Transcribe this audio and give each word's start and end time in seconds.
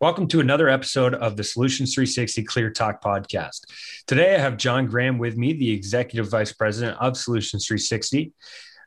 Welcome 0.00 0.28
to 0.28 0.40
another 0.40 0.70
episode 0.70 1.12
of 1.12 1.36
the 1.36 1.44
Solutions 1.44 1.92
360 1.92 2.44
Clear 2.44 2.70
Talk 2.70 3.04
podcast. 3.04 3.66
Today, 4.06 4.34
I 4.34 4.38
have 4.38 4.56
John 4.56 4.86
Graham 4.86 5.18
with 5.18 5.36
me, 5.36 5.52
the 5.52 5.72
Executive 5.72 6.26
Vice 6.26 6.54
President 6.54 6.96
of 6.98 7.18
Solutions 7.18 7.66
360. 7.66 8.32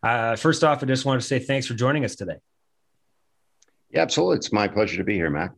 Uh, 0.02 0.36
first 0.36 0.64
off, 0.64 0.82
I 0.82 0.88
just 0.88 1.06
want 1.06 1.22
to 1.22 1.28
say 1.28 1.38
thanks 1.38 1.68
for 1.68 1.76
joining 1.76 2.04
us 2.04 2.16
today. 2.16 2.38
Yeah, 3.92 4.02
absolutely. 4.02 4.38
It's 4.38 4.52
my 4.52 4.68
pleasure 4.68 4.98
to 4.98 5.04
be 5.04 5.14
here, 5.14 5.30
Mac. 5.30 5.52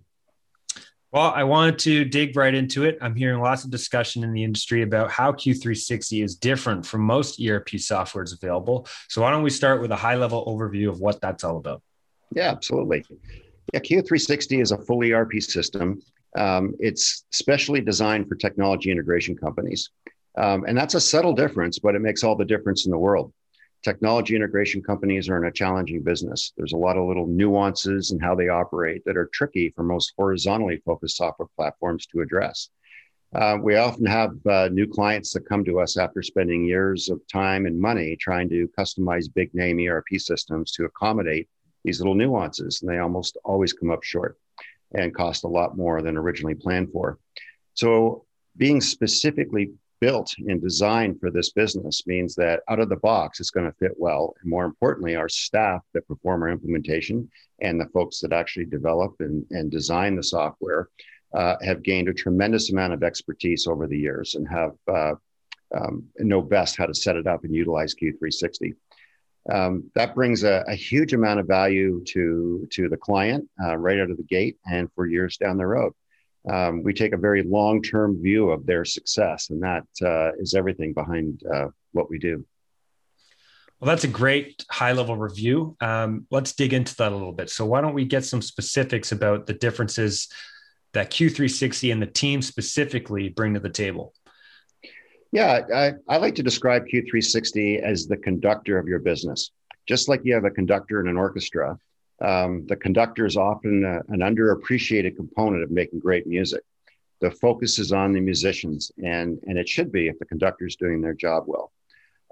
Well, 1.14 1.32
I 1.34 1.46
wanted 1.46 1.80
to 1.80 2.04
dig 2.04 2.36
right 2.36 2.54
into 2.54 2.84
it. 2.84 2.98
I'm 3.00 3.16
hearing 3.16 3.40
lots 3.40 3.64
of 3.64 3.72
discussion 3.72 4.26
in 4.26 4.34
the 4.34 4.44
industry 4.44 4.82
about 4.82 5.10
how 5.10 5.32
Q360 5.32 6.22
is 6.22 6.36
different 6.36 6.86
from 6.86 7.00
most 7.00 7.40
ERP 7.40 7.70
softwares 7.76 8.34
available. 8.34 8.90
So, 9.08 9.22
why 9.22 9.32
don't 9.32 9.42
we 9.42 9.52
start 9.52 9.80
with 9.80 9.92
a 9.92 9.96
high 9.96 10.16
level 10.16 10.46
overview 10.46 10.90
of 10.90 11.00
what 11.00 11.22
that's 11.22 11.46
all 11.46 11.56
about? 11.56 11.82
Yeah, 12.34 12.50
absolutely. 12.50 13.06
Yeah, 13.74 13.80
Q360 13.80 14.62
is 14.62 14.72
a 14.72 14.78
full 14.78 15.04
ERP 15.04 15.42
system. 15.42 16.02
Um, 16.38 16.76
it's 16.80 17.26
specially 17.32 17.82
designed 17.82 18.28
for 18.28 18.36
technology 18.36 18.92
integration 18.92 19.36
companies. 19.36 19.90
Um, 20.38 20.66
and 20.68 20.78
that's 20.78 20.96
a 20.96 21.02
subtle 21.02 21.34
difference, 21.34 21.80
but 21.80 21.96
it 21.96 22.02
makes 22.02 22.24
all 22.24 22.36
the 22.36 22.46
difference 22.46 22.86
in 22.86 22.92
the 22.92 22.98
world. 22.98 23.34
Technology 23.84 24.36
integration 24.36 24.82
companies 24.82 25.30
are 25.30 25.38
in 25.38 25.48
a 25.48 25.52
challenging 25.52 26.02
business. 26.02 26.52
There's 26.58 26.74
a 26.74 26.78
lot 26.78 26.98
of 26.98 27.08
little 27.08 27.28
nuances 27.28 28.12
in 28.12 28.20
how 28.20 28.36
they 28.36 28.50
operate 28.50 29.04
that 29.06 29.16
are 29.16 29.30
tricky 29.34 29.70
for 29.76 29.84
most 29.84 30.14
horizontally 30.18 30.82
focused 30.86 31.18
software 31.18 31.48
platforms 31.56 32.06
to 32.08 32.22
address. 32.22 32.70
Uh, 33.34 33.58
we 33.62 33.76
often 33.76 34.06
have 34.06 34.32
uh, 34.48 34.70
new 34.72 34.88
clients 34.88 35.34
that 35.34 35.48
come 35.48 35.64
to 35.66 35.80
us 35.80 35.98
after 35.98 36.22
spending 36.22 36.66
years 36.66 37.10
of 37.10 37.22
time 37.32 37.66
and 37.66 37.80
money 37.80 38.16
trying 38.16 38.50
to 38.50 38.70
customize 38.78 39.34
big 39.34 39.54
name 39.54 39.80
ERP 39.80 40.08
systems 40.18 40.72
to 40.72 40.86
accommodate 40.86 41.48
these 41.86 42.00
little 42.00 42.16
nuances, 42.16 42.82
and 42.82 42.92
they 42.92 42.98
almost 42.98 43.38
always 43.46 43.72
come 43.72 43.92
up 43.92 44.04
short 44.04 44.38
and 44.94 45.16
cost 45.16 45.44
a 45.44 45.48
lot 45.48 45.78
more 45.78 46.02
than 46.02 46.18
originally 46.18 46.56
planned 46.56 46.92
for. 46.92 47.20
So, 47.74 48.26
being 48.58 48.82
specifically 48.82 49.72
built 50.00 50.34
and 50.38 50.62
designed 50.62 51.20
for 51.20 51.30
this 51.30 51.52
business 51.52 52.06
means 52.08 52.36
that 52.36 52.62
out 52.70 52.80
of 52.80 52.90
the 52.90 52.96
box, 52.96 53.40
it's 53.40 53.50
going 53.50 53.66
to 53.66 53.78
fit 53.78 53.94
well. 53.98 54.34
And 54.42 54.50
more 54.50 54.66
importantly, 54.66 55.16
our 55.16 55.30
staff 55.30 55.82
that 55.94 56.08
perform 56.08 56.44
our 56.44 56.50
implementation 56.50 57.30
and 57.62 57.80
the 57.80 57.88
folks 57.88 58.20
that 58.22 58.34
actually 58.34 58.66
develop 58.66 59.16
and, 59.20 59.46
and 59.52 59.70
design 59.70 60.16
the 60.16 60.24
software 60.24 60.90
uh, 61.34 61.56
have 61.62 61.84
gained 61.84 62.08
a 62.08 62.14
tremendous 62.14 62.72
amount 62.72 62.94
of 62.94 63.04
expertise 63.04 63.68
over 63.68 63.88
the 63.88 63.98
years 63.98 64.36
and 64.36 64.48
have 64.48 64.72
uh, 64.88 65.16
um, 65.76 66.06
know 66.20 66.42
best 66.42 66.78
how 66.78 66.86
to 66.86 66.94
set 66.94 67.18
it 67.18 67.28
up 67.28 67.44
and 67.44 67.54
utilize 67.54 67.94
Q360 67.96 68.74
um, 69.52 69.92
that 69.94 70.16
brings 70.16 70.44
a, 70.44 70.64
a, 70.68 70.76
huge 70.76 71.14
amount 71.14 71.40
of 71.40 71.48
value 71.48 72.04
to 72.08 72.68
to 72.72 72.90
the 72.90 72.98
client 72.98 73.48
uh, 73.64 73.78
right 73.78 74.00
out 74.00 74.10
of 74.10 74.18
the 74.18 74.24
gate 74.24 74.58
and 74.66 74.92
for 74.94 75.06
years 75.06 75.38
down 75.38 75.58
the 75.58 75.68
road. 75.68 75.94
Um, 76.50 76.84
we 76.84 76.94
take 76.94 77.14
a 77.14 77.18
very 77.18 77.44
long 77.44 77.82
term 77.82 78.22
view 78.22 78.50
of 78.52 78.66
their 78.66 78.86
success, 78.86 79.50
and 79.50 79.62
that 79.62 79.86
uh, 80.04 80.32
is 80.40 80.54
everything 80.54 80.94
behind 80.94 81.42
uh, 81.52 81.68
what 81.92 82.10
we 82.10 82.20
do. 82.20 82.46
Well, 83.80 83.90
that's 83.90 84.04
a 84.04 84.10
great 84.10 84.64
high 84.70 84.94
level 84.94 85.18
review. 85.18 85.76
Um, 85.82 86.28
let's 86.32 86.54
dig 86.54 86.74
into 86.74 86.96
that 86.98 87.12
a 87.12 87.16
little 87.16 87.34
bit. 87.34 87.50
So, 87.50 87.66
why 87.66 87.82
don't 87.82 87.94
we 87.94 88.06
get 88.06 88.26
some 88.26 88.42
specifics 88.42 89.12
about 89.12 89.46
the 89.46 89.54
differences 89.54 90.28
that 90.94 91.12
Q360 91.12 91.92
and 91.92 92.02
the 92.02 92.08
team 92.08 92.42
specifically 92.42 93.30
bring 93.30 93.54
to 93.56 93.60
the 93.60 93.70
table? 93.70 94.14
Yeah, 95.36 95.66
I, 95.76 95.92
I 96.08 96.16
like 96.16 96.36
to 96.36 96.44
describe 96.44 96.86
Q360 96.86 97.82
as 97.82 98.08
the 98.08 98.16
conductor 98.16 98.80
of 98.80 98.88
your 98.88 99.00
business. 99.00 99.52
Just 99.86 100.08
like 100.08 100.22
you 100.24 100.34
have 100.34 100.46
a 100.46 100.50
conductor 100.50 101.02
in 101.02 101.10
an 101.10 101.18
orchestra, 101.18 101.78
um, 102.22 102.66
the 102.68 102.78
conductor 102.78 103.26
is 103.26 103.36
often 103.36 103.84
a, 103.84 104.00
an 104.14 104.22
underappreciated 104.22 105.18
component 105.18 105.62
of 105.62 105.72
making 105.72 106.00
great 106.00 106.26
music. 106.26 106.62
The 107.20 107.32
focus 107.32 107.80
is 107.80 107.92
on 107.92 108.14
the 108.14 108.22
musicians, 108.22 108.94
and, 109.04 109.38
and 109.46 109.58
it 109.58 109.68
should 109.68 109.92
be 109.92 110.08
if 110.08 110.18
the 110.20 110.26
conductor 110.26 110.68
is 110.68 110.78
doing 110.78 111.02
their 111.02 111.14
job 111.14 111.44
well. 111.48 111.74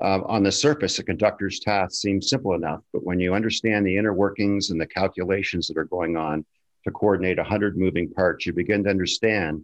Um, 0.02 0.24
on 0.28 0.42
the 0.42 0.52
surface, 0.54 0.98
a 0.98 1.04
conductor's 1.04 1.60
task 1.60 2.00
seems 2.00 2.30
simple 2.30 2.54
enough, 2.54 2.84
but 2.94 3.04
when 3.04 3.20
you 3.20 3.34
understand 3.34 3.86
the 3.86 3.98
inner 3.98 4.14
workings 4.14 4.70
and 4.70 4.80
the 4.80 4.88
calculations 4.88 5.68
that 5.68 5.78
are 5.78 5.84
going 5.84 6.16
on 6.16 6.46
to 6.86 6.92
coordinate 6.92 7.36
100 7.36 7.78
moving 7.78 8.10
parts, 8.10 8.46
you 8.46 8.54
begin 8.54 8.82
to 8.86 8.90
understand 8.90 9.62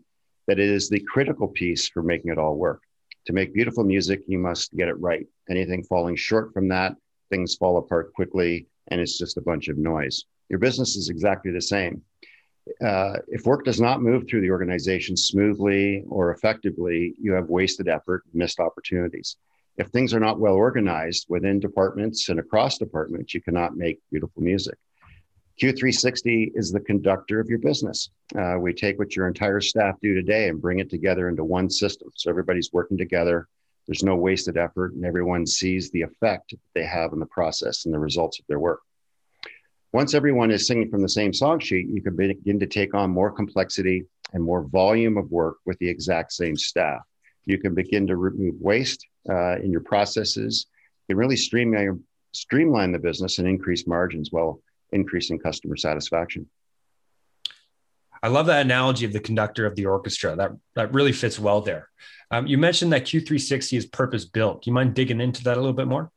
that 0.48 0.60
it 0.60 0.68
is 0.68 0.90
the 0.90 1.00
critical 1.00 1.48
piece 1.48 1.88
for 1.88 2.04
making 2.04 2.34
it 2.34 2.38
all 2.38 2.58
work. 2.58 2.82
To 3.30 3.34
make 3.34 3.54
beautiful 3.54 3.84
music, 3.84 4.24
you 4.26 4.40
must 4.40 4.76
get 4.76 4.88
it 4.88 5.00
right. 5.00 5.28
Anything 5.52 5.84
falling 5.84 6.16
short 6.16 6.52
from 6.52 6.68
that, 6.70 6.96
things 7.30 7.54
fall 7.54 7.78
apart 7.78 8.12
quickly, 8.16 8.66
and 8.88 9.00
it's 9.00 9.20
just 9.20 9.38
a 9.38 9.42
bunch 9.42 9.68
of 9.68 9.78
noise. 9.78 10.26
Your 10.50 10.58
business 10.58 10.96
is 10.96 11.10
exactly 11.10 11.52
the 11.52 11.62
same. 11.62 12.02
Uh, 12.84 13.18
if 13.28 13.46
work 13.46 13.66
does 13.66 13.80
not 13.80 14.02
move 14.02 14.24
through 14.28 14.42
the 14.42 14.50
organization 14.50 15.16
smoothly 15.16 16.04
or 16.10 16.32
effectively, 16.32 17.14
you 17.22 17.34
have 17.34 17.50
wasted 17.50 17.88
effort, 17.88 18.24
missed 18.34 18.60
opportunities. 18.60 19.38
If 19.78 19.90
things 19.90 20.12
are 20.12 20.20
not 20.20 20.40
well 20.40 20.56
organized 20.56 21.28
within 21.30 21.60
departments 21.60 22.30
and 22.30 22.40
across 22.40 22.80
departments, 22.80 23.36
you 23.36 23.42
cannot 23.44 23.78
make 23.78 24.00
beautiful 24.10 24.42
music. 24.42 24.80
Q360 25.62 26.52
is 26.56 26.72
the 26.72 26.80
conductor 26.80 27.42
of 27.42 27.50
your 27.50 27.60
business. 27.60 28.12
Uh, 28.38 28.56
we 28.60 28.74
take 28.74 28.98
what 28.98 29.16
your 29.16 29.28
entire 29.28 29.60
staff 29.60 29.96
do 30.02 30.14
today 30.14 30.48
and 30.48 30.62
bring 30.62 30.80
it 30.80 30.90
together 30.90 31.28
into 31.28 31.44
one 31.44 31.70
system. 31.70 32.10
So 32.16 32.30
everybody's 32.30 32.72
working 32.72 32.98
together. 32.98 33.48
There's 33.86 34.04
no 34.04 34.16
wasted 34.16 34.56
effort, 34.56 34.94
and 34.94 35.04
everyone 35.04 35.46
sees 35.46 35.92
the 35.92 36.04
effect 36.04 36.52
that 36.52 36.60
they 36.76 36.86
have 36.86 37.12
in 37.12 37.20
the 37.20 37.26
process 37.26 37.84
and 37.84 37.94
the 37.94 38.00
results 38.00 38.40
of 38.40 38.46
their 38.48 38.60
work. 38.60 38.80
Once 39.92 40.14
everyone 40.14 40.50
is 40.52 40.66
singing 40.66 40.90
from 40.90 41.02
the 41.02 41.10
same 41.10 41.34
song 41.34 41.60
sheet, 41.60 41.90
you 41.90 42.02
can 42.02 42.16
begin 42.16 42.60
to 42.60 42.68
take 42.68 42.94
on 42.94 43.10
more 43.10 43.32
complexity 43.32 44.06
and 44.34 44.42
more 44.42 44.64
volume 44.64 45.18
of 45.18 45.30
work 45.30 45.58
with 45.66 45.78
the 45.80 45.90
exact 45.90 46.32
same 46.32 46.56
staff. 46.56 47.02
You 47.46 47.58
can 47.58 47.74
begin 47.74 48.08
to 48.08 48.16
remove 48.16 48.56
waste 48.62 49.06
uh, 49.30 49.58
in 49.58 49.72
your 49.72 49.82
processes. 49.82 50.68
Can 51.08 51.18
really 51.18 51.36
streamline, 51.36 52.02
streamline 52.32 52.92
the 52.94 53.00
business 53.00 53.40
and 53.40 53.48
increase 53.48 53.88
margins 53.88 54.32
while 54.32 54.62
increasing 54.92 55.40
customer 55.40 55.76
satisfaction. 55.76 56.48
I 58.22 58.28
love 58.28 58.48
that 58.48 58.66
analogy 58.66 59.06
of 59.06 59.14
the 59.14 59.20
conductor 59.20 59.66
of 59.66 59.76
the 59.76 59.86
orchestra. 59.86 60.36
That 60.36 60.52
that 60.76 60.94
really 60.94 61.14
fits 61.14 61.40
well 61.40 61.62
there. 61.62 61.90
Um, 62.32 62.48
you 62.48 62.58
mentioned 62.58 62.92
that 62.94 63.06
Q360 63.06 63.78
is 63.78 63.86
purpose 63.86 64.26
built. 64.26 64.64
Do 64.64 64.70
you 64.70 64.74
mind 64.74 64.94
digging 64.94 65.22
into 65.22 65.44
that 65.46 65.58
a 65.58 65.60
little 65.60 65.74
bit 65.74 65.88
more? 65.88 66.12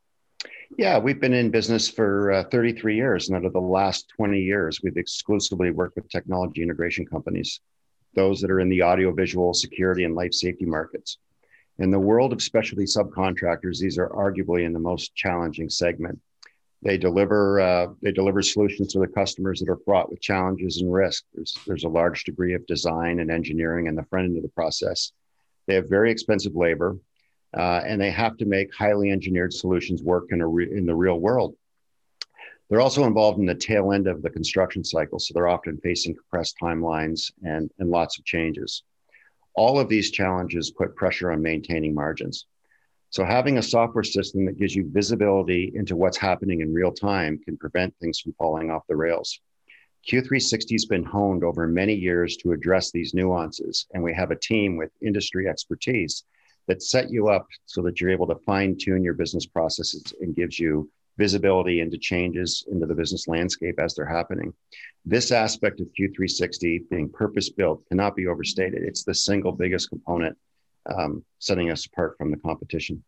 Yeah, 0.76 0.98
we've 0.98 1.20
been 1.20 1.34
in 1.34 1.50
business 1.50 1.88
for 1.88 2.32
uh, 2.32 2.44
33 2.44 2.96
years, 2.96 3.28
and 3.28 3.36
out 3.36 3.44
of 3.44 3.52
the 3.52 3.60
last 3.60 4.08
20 4.16 4.40
years, 4.40 4.80
we've 4.82 4.96
exclusively 4.96 5.70
worked 5.70 5.96
with 5.96 6.08
technology 6.08 6.62
integration 6.62 7.04
companies, 7.04 7.60
those 8.14 8.40
that 8.40 8.50
are 8.50 8.60
in 8.60 8.70
the 8.70 8.82
audiovisual, 8.82 9.52
security, 9.52 10.04
and 10.04 10.14
life 10.14 10.32
safety 10.32 10.64
markets. 10.64 11.18
In 11.78 11.90
the 11.90 12.00
world 12.00 12.32
of 12.32 12.42
specialty 12.42 12.84
subcontractors, 12.84 13.78
these 13.78 13.98
are 13.98 14.08
arguably 14.08 14.64
in 14.64 14.72
the 14.72 14.78
most 14.78 15.14
challenging 15.14 15.68
segment 15.68 16.18
they 16.82 16.98
deliver 16.98 17.60
uh, 17.60 17.86
they 18.02 18.12
deliver 18.12 18.42
solutions 18.42 18.92
to 18.92 18.98
the 18.98 19.06
customers 19.06 19.60
that 19.60 19.68
are 19.68 19.78
fraught 19.84 20.10
with 20.10 20.20
challenges 20.20 20.80
and 20.80 20.92
risk. 20.92 21.24
There's 21.32 21.56
there's 21.66 21.84
a 21.84 21.88
large 21.88 22.24
degree 22.24 22.54
of 22.54 22.66
design 22.66 23.20
and 23.20 23.30
engineering 23.30 23.86
in 23.86 23.94
the 23.94 24.04
front 24.04 24.26
end 24.26 24.36
of 24.36 24.42
the 24.42 24.48
process. 24.48 25.12
They 25.66 25.74
have 25.74 25.88
very 25.88 26.10
expensive 26.10 26.56
labor, 26.56 26.96
uh, 27.56 27.82
and 27.86 28.00
they 28.00 28.10
have 28.10 28.36
to 28.38 28.46
make 28.46 28.74
highly 28.74 29.10
engineered 29.10 29.52
solutions 29.52 30.02
work 30.02 30.26
in 30.30 30.40
a 30.40 30.46
re- 30.46 30.70
in 30.70 30.84
the 30.86 30.94
real 30.94 31.20
world. 31.20 31.54
They're 32.68 32.80
also 32.80 33.04
involved 33.04 33.38
in 33.38 33.46
the 33.46 33.54
tail 33.54 33.92
end 33.92 34.06
of 34.06 34.22
the 34.22 34.30
construction 34.30 34.82
cycle, 34.82 35.18
so 35.18 35.34
they're 35.34 35.46
often 35.46 35.76
facing 35.78 36.14
compressed 36.14 36.56
timelines 36.60 37.30
and, 37.44 37.70
and 37.78 37.90
lots 37.90 38.18
of 38.18 38.24
changes. 38.24 38.82
All 39.54 39.78
of 39.78 39.90
these 39.90 40.10
challenges 40.10 40.70
put 40.70 40.96
pressure 40.96 41.30
on 41.30 41.42
maintaining 41.42 41.94
margins. 41.94 42.46
So 43.12 43.26
having 43.26 43.58
a 43.58 43.62
software 43.62 44.04
system 44.04 44.46
that 44.46 44.56
gives 44.56 44.74
you 44.74 44.88
visibility 44.90 45.70
into 45.74 45.96
what's 45.96 46.16
happening 46.16 46.62
in 46.62 46.72
real 46.72 46.90
time 46.90 47.38
can 47.44 47.58
prevent 47.58 47.94
things 47.98 48.18
from 48.18 48.32
falling 48.38 48.70
off 48.70 48.86
the 48.88 48.96
rails. 48.96 49.38
Q360 50.08 50.72
has 50.72 50.86
been 50.86 51.04
honed 51.04 51.44
over 51.44 51.68
many 51.68 51.92
years 51.92 52.38
to 52.38 52.52
address 52.52 52.90
these 52.90 53.12
nuances, 53.12 53.86
and 53.92 54.02
we 54.02 54.14
have 54.14 54.30
a 54.30 54.38
team 54.38 54.78
with 54.78 54.90
industry 55.02 55.46
expertise 55.46 56.24
that 56.68 56.82
set 56.82 57.10
you 57.10 57.28
up 57.28 57.46
so 57.66 57.82
that 57.82 58.00
you're 58.00 58.08
able 58.08 58.28
to 58.28 58.42
fine 58.46 58.78
tune 58.80 59.04
your 59.04 59.12
business 59.12 59.44
processes 59.44 60.14
and 60.22 60.34
gives 60.34 60.58
you 60.58 60.90
visibility 61.18 61.80
into 61.80 61.98
changes 61.98 62.64
into 62.72 62.86
the 62.86 62.94
business 62.94 63.28
landscape 63.28 63.78
as 63.78 63.94
they're 63.94 64.06
happening. 64.06 64.54
This 65.04 65.32
aspect 65.32 65.80
of 65.80 65.88
Q360 66.00 66.88
being 66.88 67.10
purpose 67.10 67.50
built 67.50 67.86
cannot 67.90 68.16
be 68.16 68.26
overstated. 68.26 68.82
It's 68.82 69.04
the 69.04 69.14
single 69.14 69.52
biggest 69.52 69.90
component 69.90 70.38
um, 70.86 71.24
setting 71.38 71.70
us 71.70 71.86
apart 71.86 72.16
from 72.18 72.30
the 72.30 72.36
competition. 72.36 73.04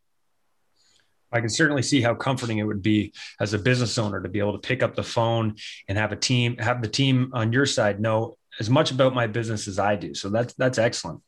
I 1.33 1.41
can 1.41 1.49
certainly 1.49 1.83
see 1.83 2.01
how 2.01 2.15
comforting 2.15 2.59
it 2.59 2.63
would 2.63 2.83
be 2.83 3.13
as 3.41 3.55
a 3.55 3.59
business 3.59 3.99
owner 3.99 4.23
to 4.23 4.29
be 4.29 4.39
able 4.39 4.53
to 4.53 4.67
pick 4.67 4.85
up 4.85 4.95
the 4.95 5.03
phone 5.03 5.57
and 5.89 5.99
have 5.99 6.13
a 6.13 6.17
team, 6.17 6.57
have 6.59 6.81
the 6.81 6.89
team 6.89 7.31
on 7.33 7.53
your 7.53 7.67
side 7.67 8.01
know 8.01 8.37
as 8.61 8.71
much 8.71 8.93
about 8.93 9.15
my 9.15 9.27
business 9.27 9.67
as 9.67 9.81
I 9.81 9.97
do. 9.97 10.15
So 10.15 10.29
that's 10.29 10.55
that's 10.55 10.79
excellent. 10.79 11.23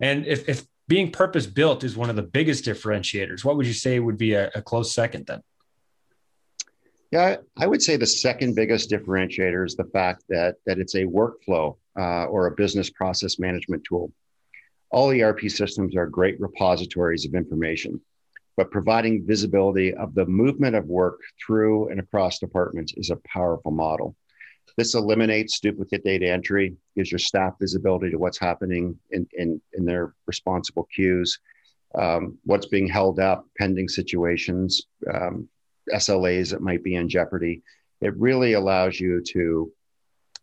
And 0.00 0.26
if, 0.26 0.48
if 0.48 0.64
being 0.88 1.10
purpose 1.10 1.46
built 1.46 1.84
is 1.84 1.96
one 1.96 2.08
of 2.08 2.16
the 2.16 2.22
biggest 2.22 2.64
differentiators, 2.64 3.44
what 3.44 3.56
would 3.56 3.66
you 3.66 3.74
say 3.74 4.00
would 4.00 4.16
be 4.16 4.32
a, 4.32 4.50
a 4.54 4.62
close 4.62 4.94
second 4.94 5.26
then? 5.26 5.42
Yeah, 7.10 7.36
I 7.58 7.66
would 7.66 7.82
say 7.82 7.96
the 7.96 8.06
second 8.06 8.54
biggest 8.54 8.90
differentiator 8.90 9.66
is 9.66 9.76
the 9.76 9.84
fact 9.84 10.24
that 10.30 10.56
that 10.64 10.78
it's 10.78 10.94
a 10.94 11.04
workflow 11.04 11.76
uh, 11.98 12.24
or 12.24 12.46
a 12.46 12.52
business 12.52 12.88
process 12.88 13.38
management 13.38 13.84
tool. 13.84 14.10
All 14.92 15.10
ERP 15.10 15.48
systems 15.48 15.96
are 15.96 16.06
great 16.06 16.38
repositories 16.38 17.24
of 17.24 17.34
information, 17.34 17.98
but 18.58 18.70
providing 18.70 19.26
visibility 19.26 19.94
of 19.94 20.14
the 20.14 20.26
movement 20.26 20.76
of 20.76 20.84
work 20.84 21.18
through 21.44 21.88
and 21.88 21.98
across 21.98 22.38
departments 22.38 22.92
is 22.98 23.08
a 23.08 23.16
powerful 23.26 23.70
model. 23.70 24.14
This 24.76 24.94
eliminates 24.94 25.60
duplicate 25.60 26.04
data 26.04 26.28
entry, 26.28 26.76
gives 26.94 27.10
your 27.10 27.18
staff 27.18 27.54
visibility 27.58 28.10
to 28.10 28.18
what's 28.18 28.38
happening 28.38 28.98
in, 29.10 29.26
in, 29.32 29.60
in 29.72 29.86
their 29.86 30.14
responsible 30.26 30.86
queues, 30.94 31.38
um, 31.94 32.38
what's 32.44 32.66
being 32.66 32.86
held 32.86 33.18
up, 33.18 33.46
pending 33.58 33.88
situations, 33.88 34.82
um, 35.12 35.48
SLAs 35.90 36.50
that 36.50 36.60
might 36.60 36.84
be 36.84 36.96
in 36.96 37.08
jeopardy. 37.08 37.62
It 38.02 38.14
really 38.16 38.52
allows 38.52 39.00
you 39.00 39.22
to 39.28 39.72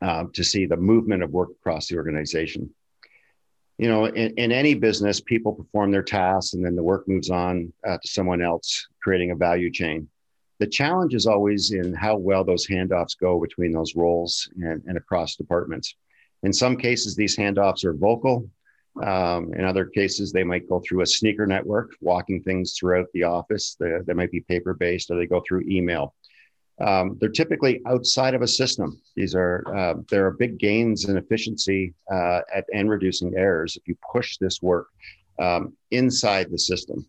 uh, 0.01 0.23
to 0.33 0.43
see 0.45 0.65
the 0.65 0.77
movement 0.77 1.21
of 1.21 1.31
work 1.31 1.49
across 1.59 1.87
the 1.87 1.97
organization. 1.97 2.73
You 3.79 3.87
know, 3.87 4.05
in, 4.05 4.33
in 4.37 4.51
any 4.51 4.73
business, 4.73 5.21
people 5.21 5.53
perform 5.53 5.89
their 5.89 6.03
tasks 6.03 6.53
and 6.53 6.65
then 6.65 6.75
the 6.75 6.83
work 6.83 7.07
moves 7.07 7.29
on 7.29 7.71
uh, 7.87 7.97
to 7.97 8.07
someone 8.07 8.41
else, 8.41 8.85
creating 9.01 9.31
a 9.31 9.35
value 9.37 9.71
chain. 9.71 10.09
The 10.59 10.67
challenge 10.67 11.15
is 11.15 11.25
always 11.25 11.71
in 11.71 11.93
how 11.93 12.17
well 12.17 12.43
those 12.43 12.67
handoffs 12.67 13.17
go 13.17 13.39
between 13.39 13.71
those 13.71 13.95
roles 13.95 14.49
and, 14.57 14.83
and 14.85 14.97
across 14.97 15.37
departments. 15.37 15.95
In 16.43 16.51
some 16.51 16.75
cases, 16.75 17.15
these 17.15 17.37
handoffs 17.37 17.85
are 17.85 17.93
vocal. 17.93 18.49
Um, 19.01 19.53
in 19.53 19.63
other 19.63 19.85
cases, 19.85 20.33
they 20.33 20.43
might 20.43 20.67
go 20.67 20.81
through 20.81 21.01
a 21.01 21.07
sneaker 21.07 21.47
network, 21.47 21.91
walking 22.01 22.43
things 22.43 22.75
throughout 22.77 23.07
the 23.13 23.23
office. 23.23 23.77
They, 23.79 23.93
they 24.05 24.13
might 24.13 24.31
be 24.31 24.41
paper 24.41 24.73
based 24.73 25.09
or 25.09 25.15
they 25.15 25.25
go 25.25 25.41
through 25.47 25.63
email. 25.69 26.13
Um, 26.79 27.17
they're 27.19 27.29
typically 27.29 27.81
outside 27.85 28.33
of 28.33 28.41
a 28.41 28.47
system. 28.47 29.01
These 29.15 29.35
are 29.35 29.63
uh, 29.75 29.95
there 30.09 30.25
are 30.25 30.31
big 30.31 30.57
gains 30.59 31.09
in 31.09 31.17
efficiency 31.17 31.93
uh, 32.11 32.41
at, 32.53 32.65
and 32.73 32.89
reducing 32.89 33.35
errors 33.35 33.75
if 33.75 33.87
you 33.87 33.97
push 34.11 34.37
this 34.37 34.61
work 34.61 34.87
um, 35.39 35.73
inside 35.91 36.49
the 36.49 36.57
system. 36.57 37.05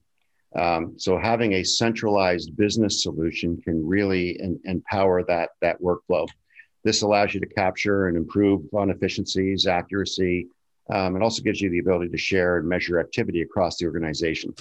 Um, 0.57 0.95
so 0.99 1.17
having 1.17 1.53
a 1.55 1.63
centralized 1.63 2.57
business 2.57 3.05
solution 3.05 3.61
can 3.63 3.87
really 3.87 4.41
empower 4.65 5.23
that 5.25 5.51
that 5.61 5.81
workflow. 5.81 6.27
This 6.83 7.03
allows 7.03 7.35
you 7.35 7.41
to 7.41 7.47
capture 7.47 8.09
and 8.09 8.17
improve 8.17 8.63
on 8.75 8.91
efficiencies, 8.91 9.67
accuracy, 9.67 10.49
um, 10.93 11.15
and 11.15 11.23
also 11.23 11.43
gives 11.43 11.61
you 11.61 11.71
the 11.71 11.79
ability 11.79 12.11
to 12.11 12.19
share 12.19 12.57
and 12.59 12.69
measure 12.69 12.99
activity 12.99 13.43
across 13.43 13.77
the 13.77 13.87
organization. 13.87 14.53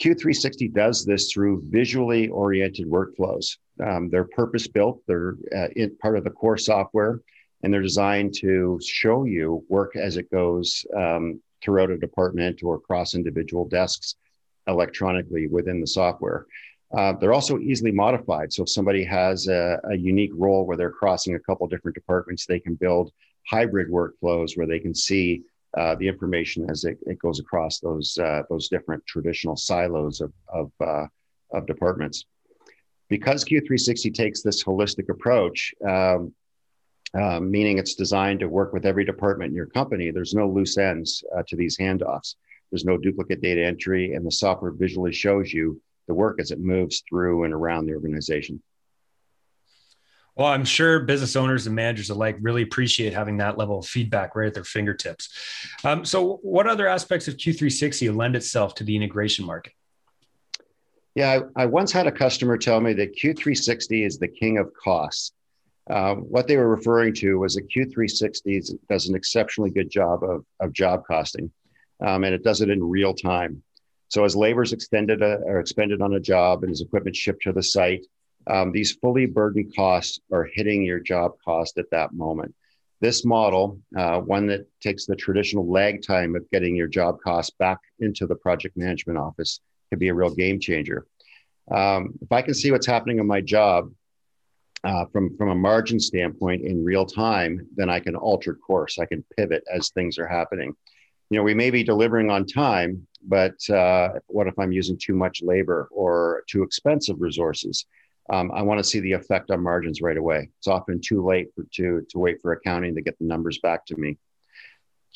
Q360 0.00 0.72
does 0.72 1.04
this 1.04 1.32
through 1.32 1.62
visually 1.66 2.28
oriented 2.28 2.86
workflows. 2.88 3.56
Um, 3.84 4.08
they're 4.10 4.24
purpose 4.24 4.66
built, 4.66 5.02
they're 5.06 5.36
uh, 5.54 5.68
in, 5.74 5.96
part 5.96 6.16
of 6.16 6.24
the 6.24 6.30
core 6.30 6.58
software, 6.58 7.20
and 7.62 7.72
they're 7.72 7.82
designed 7.82 8.34
to 8.40 8.78
show 8.84 9.24
you 9.24 9.64
work 9.68 9.96
as 9.96 10.16
it 10.16 10.30
goes 10.30 10.86
um, 10.96 11.40
throughout 11.62 11.90
a 11.90 11.98
department 11.98 12.62
or 12.62 12.76
across 12.76 13.14
individual 13.14 13.68
desks 13.68 14.14
electronically 14.68 15.48
within 15.48 15.80
the 15.80 15.86
software. 15.86 16.46
Uh, 16.96 17.12
they're 17.14 17.34
also 17.34 17.58
easily 17.58 17.92
modified. 17.92 18.52
So 18.52 18.62
if 18.62 18.70
somebody 18.70 19.04
has 19.04 19.48
a, 19.48 19.78
a, 19.90 19.96
unique 19.96 20.30
role 20.34 20.64
where 20.64 20.76
they're 20.76 20.90
crossing 20.90 21.34
a 21.34 21.40
couple 21.40 21.66
different 21.66 21.94
departments, 21.94 22.46
they 22.46 22.60
can 22.60 22.76
build 22.76 23.12
hybrid 23.46 23.90
workflows 23.90 24.56
where 24.56 24.66
they 24.66 24.78
can 24.78 24.94
see 24.94 25.42
uh, 25.78 25.94
the 25.94 26.08
information 26.08 26.68
as 26.68 26.84
it, 26.84 26.98
it 27.06 27.18
goes 27.18 27.38
across 27.38 27.78
those 27.78 28.18
uh, 28.18 28.42
those 28.50 28.68
different 28.68 29.06
traditional 29.06 29.56
silos 29.56 30.20
of 30.20 30.32
of, 30.48 30.72
uh, 30.80 31.06
of 31.52 31.66
departments. 31.66 32.24
Because 33.08 33.44
Q360 33.44 34.12
takes 34.12 34.42
this 34.42 34.62
holistic 34.62 35.08
approach, 35.08 35.74
um, 35.88 36.34
um, 37.14 37.50
meaning 37.50 37.78
it's 37.78 37.94
designed 37.94 38.40
to 38.40 38.48
work 38.48 38.74
with 38.74 38.84
every 38.84 39.04
department 39.04 39.50
in 39.50 39.56
your 39.56 39.66
company, 39.66 40.10
there's 40.10 40.34
no 40.34 40.46
loose 40.46 40.76
ends 40.76 41.24
uh, 41.34 41.42
to 41.48 41.56
these 41.56 41.78
handoffs. 41.78 42.34
There's 42.70 42.84
no 42.84 42.98
duplicate 42.98 43.40
data 43.40 43.64
entry, 43.64 44.12
and 44.12 44.26
the 44.26 44.30
software 44.30 44.72
visually 44.72 45.12
shows 45.12 45.52
you 45.52 45.80
the 46.06 46.14
work 46.14 46.38
as 46.38 46.50
it 46.50 46.60
moves 46.60 47.02
through 47.08 47.44
and 47.44 47.54
around 47.54 47.86
the 47.86 47.94
organization. 47.94 48.62
Well, 50.38 50.46
I'm 50.46 50.64
sure 50.64 51.00
business 51.00 51.34
owners 51.34 51.66
and 51.66 51.74
managers 51.74 52.10
alike 52.10 52.36
really 52.40 52.62
appreciate 52.62 53.12
having 53.12 53.38
that 53.38 53.58
level 53.58 53.80
of 53.80 53.86
feedback 53.86 54.36
right 54.36 54.46
at 54.46 54.54
their 54.54 54.62
fingertips. 54.62 55.30
Um, 55.82 56.04
so, 56.04 56.38
what 56.42 56.68
other 56.68 56.86
aspects 56.86 57.26
of 57.26 57.36
Q360 57.36 58.14
lend 58.14 58.36
itself 58.36 58.76
to 58.76 58.84
the 58.84 58.94
integration 58.94 59.44
market? 59.44 59.72
Yeah, 61.16 61.40
I, 61.56 61.62
I 61.62 61.66
once 61.66 61.90
had 61.90 62.06
a 62.06 62.12
customer 62.12 62.56
tell 62.56 62.80
me 62.80 62.92
that 62.92 63.16
Q360 63.16 64.06
is 64.06 64.18
the 64.20 64.28
king 64.28 64.58
of 64.58 64.70
costs. 64.72 65.32
Uh, 65.90 66.14
what 66.14 66.46
they 66.46 66.56
were 66.56 66.68
referring 66.68 67.14
to 67.14 67.40
was 67.40 67.56
that 67.56 67.68
Q360 67.68 68.78
does 68.88 69.08
an 69.08 69.16
exceptionally 69.16 69.70
good 69.70 69.90
job 69.90 70.22
of, 70.22 70.44
of 70.60 70.72
job 70.72 71.02
costing, 71.04 71.50
um, 72.06 72.22
and 72.22 72.32
it 72.32 72.44
does 72.44 72.60
it 72.60 72.70
in 72.70 72.84
real 72.84 73.12
time. 73.12 73.60
So 74.06 74.24
as 74.24 74.36
labor 74.36 74.62
is 74.62 74.72
extended 74.72 75.20
uh, 75.20 75.38
or 75.44 75.58
expended 75.58 76.00
on 76.00 76.14
a 76.14 76.20
job 76.20 76.62
and 76.62 76.70
as 76.70 76.80
equipment 76.80 77.16
shipped 77.16 77.42
to 77.42 77.52
the 77.52 77.62
site, 77.62 78.06
um, 78.48 78.72
these 78.72 78.92
fully 78.92 79.26
burdened 79.26 79.74
costs 79.76 80.20
are 80.32 80.48
hitting 80.52 80.82
your 80.84 81.00
job 81.00 81.32
cost 81.44 81.78
at 81.78 81.90
that 81.90 82.12
moment. 82.14 82.54
This 83.00 83.24
model, 83.24 83.80
uh, 83.96 84.20
one 84.20 84.46
that 84.48 84.66
takes 84.80 85.06
the 85.06 85.14
traditional 85.14 85.70
lag 85.70 86.02
time 86.02 86.34
of 86.34 86.50
getting 86.50 86.74
your 86.74 86.88
job 86.88 87.20
costs 87.20 87.54
back 87.58 87.78
into 88.00 88.26
the 88.26 88.34
project 88.34 88.76
management 88.76 89.18
office, 89.18 89.60
could 89.90 90.00
be 90.00 90.08
a 90.08 90.14
real 90.14 90.34
game 90.34 90.58
changer. 90.58 91.06
Um, 91.70 92.14
if 92.20 92.32
I 92.32 92.42
can 92.42 92.54
see 92.54 92.70
what's 92.70 92.86
happening 92.86 93.20
on 93.20 93.26
my 93.26 93.40
job 93.40 93.92
uh, 94.84 95.04
from 95.06 95.36
from 95.36 95.50
a 95.50 95.54
margin 95.54 96.00
standpoint 96.00 96.62
in 96.64 96.84
real 96.84 97.04
time, 97.04 97.66
then 97.76 97.90
I 97.90 98.00
can 98.00 98.16
alter 98.16 98.54
course. 98.54 98.98
I 98.98 99.06
can 99.06 99.24
pivot 99.36 99.62
as 99.72 99.90
things 99.90 100.18
are 100.18 100.26
happening. 100.26 100.74
You 101.30 101.38
know, 101.38 101.42
we 101.44 101.54
may 101.54 101.70
be 101.70 101.84
delivering 101.84 102.30
on 102.30 102.46
time, 102.46 103.06
but 103.22 103.68
uh, 103.68 104.10
what 104.28 104.46
if 104.46 104.58
I'm 104.58 104.72
using 104.72 104.96
too 104.96 105.14
much 105.14 105.42
labor 105.42 105.88
or 105.92 106.42
too 106.48 106.62
expensive 106.62 107.20
resources? 107.20 107.84
Um, 108.30 108.50
I 108.52 108.62
want 108.62 108.78
to 108.78 108.84
see 108.84 109.00
the 109.00 109.12
effect 109.12 109.50
on 109.50 109.62
margins 109.62 110.02
right 110.02 110.16
away. 110.16 110.50
It's 110.58 110.66
often 110.66 111.00
too 111.00 111.24
late 111.24 111.48
for, 111.54 111.64
to, 111.74 112.06
to 112.08 112.18
wait 112.18 112.40
for 112.42 112.52
accounting 112.52 112.94
to 112.94 113.02
get 113.02 113.18
the 113.18 113.24
numbers 113.24 113.58
back 113.58 113.86
to 113.86 113.96
me. 113.96 114.18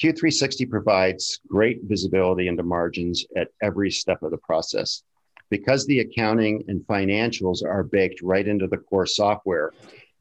Q360 0.03 0.71
provides 0.71 1.41
great 1.47 1.81
visibility 1.85 2.49
into 2.49 2.63
margins 2.63 3.27
at 3.37 3.49
every 3.63 3.91
step 3.91 4.23
of 4.23 4.31
the 4.31 4.39
process. 4.39 5.03
Because 5.51 5.87
the 5.87 6.01
accounting 6.01 6.65
and 6.69 6.81
financials 6.87 7.63
are 7.63 7.83
baked 7.83 8.23
right 8.23 8.49
into 8.49 8.67
the 8.67 8.79
core 8.79 9.07
software, 9.07 9.73